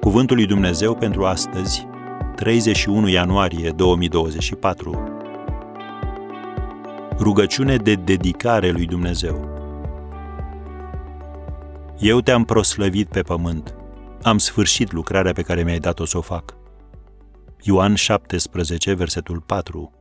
[0.00, 1.86] Cuvântul lui Dumnezeu pentru astăzi,
[2.34, 5.12] 31 ianuarie 2024.
[7.18, 9.48] Rugăciune de dedicare lui Dumnezeu.
[11.98, 13.74] Eu te-am proslăvit pe pământ.
[14.22, 16.56] Am sfârșit lucrarea pe care mi-ai dat-o să o fac.
[17.62, 19.92] Ioan 17, versetul 4.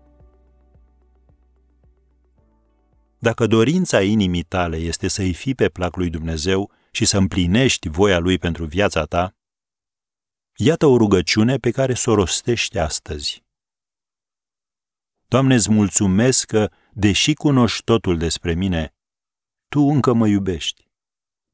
[3.17, 8.19] Dacă dorința inimii tale este să-i fii pe plac lui Dumnezeu și să împlinești voia
[8.19, 9.33] lui pentru viața ta,
[10.61, 13.43] iată o rugăciune pe care să o rostești astăzi.
[15.27, 18.93] Doamne, îți mulțumesc că, deși cunoști totul despre mine,
[19.67, 20.87] Tu încă mă iubești.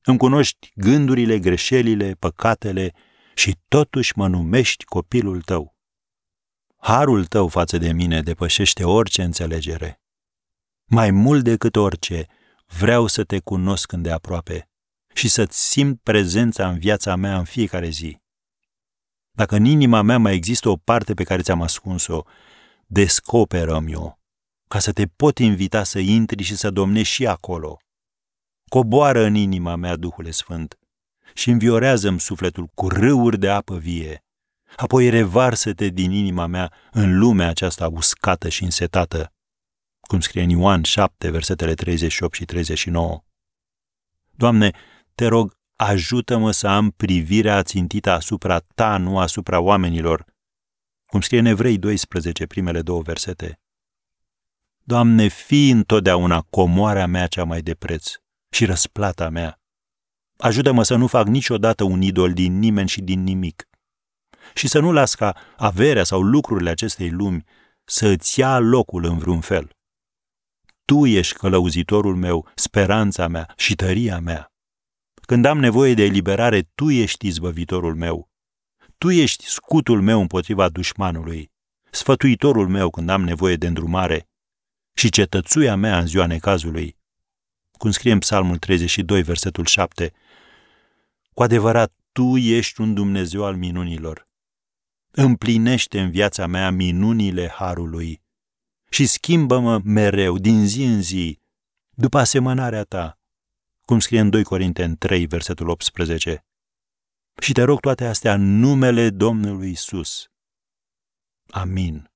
[0.02, 2.94] Îmi cunoști gândurile, greșelile, păcatele
[3.36, 5.76] și totuși mă numești copilul Tău.
[6.78, 10.02] Harul Tău față de mine depășește orice înțelegere.
[10.86, 12.28] Mai mult decât orice,
[12.66, 14.70] vreau să te cunosc îndeaproape
[15.14, 18.24] și să-ți simt prezența în viața mea în fiecare zi.
[19.36, 22.24] Dacă în inima mea mai există o parte pe care ți-am ascuns-o,
[22.86, 24.18] descoperă-mi-o,
[24.68, 27.80] ca să te pot invita să intri și să domnești și acolo.
[28.68, 30.80] Coboară în inima mea, Duhule Sfânt,
[31.34, 34.24] și înviorează-mi sufletul cu râuri de apă vie.
[34.76, 39.34] Apoi revarsă-te din inima mea în lumea aceasta uscată și însetată,
[40.00, 43.24] cum scrie în Ioan 7, versetele 38 și 39.
[44.32, 44.72] Doamne,
[45.16, 50.26] te rog, ajută-mă să am privirea țintită asupra Ta, nu asupra oamenilor,
[51.06, 53.60] cum scrie în Evrei 12, primele două versete.
[54.84, 58.12] Doamne, fii întotdeauna comoarea mea cea mai de preț
[58.50, 59.60] și răsplata mea.
[60.38, 63.70] Ajută-mă să nu fac niciodată un idol din nimeni și din nimic.
[64.54, 67.44] Și să nu las ca averea sau lucrurile acestei lumi
[67.84, 69.70] să îți ia locul în vreun fel.
[70.86, 74.55] Tu ești călăuzitorul meu, speranța mea și tăria mea.
[75.26, 78.30] Când am nevoie de eliberare, Tu ești izbăvitorul meu.
[78.98, 81.52] Tu ești scutul meu împotriva dușmanului,
[81.92, 84.28] sfătuitorul meu când am nevoie de îndrumare
[84.94, 86.98] și cetățuia mea în ziua necazului.
[87.72, 90.14] Cum scrie în Psalmul 32, versetul 7,
[91.34, 94.28] Cu adevărat, Tu ești un Dumnezeu al minunilor.
[95.12, 98.22] Împlinește în viața mea minunile Harului
[98.90, 101.40] și schimbă-mă mereu, din zi în zi,
[101.90, 103.20] după asemănarea ta,
[103.86, 106.46] cum scrie în 2 Corinteni 3, versetul 18.
[107.42, 110.30] Și te rog toate astea în numele Domnului Isus.
[111.50, 112.10] Amin.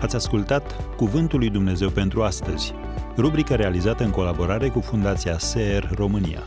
[0.00, 2.72] Ați ascultat Cuvântul lui Dumnezeu pentru astăzi,
[3.16, 6.42] rubrica realizată în colaborare cu Fundația SER România.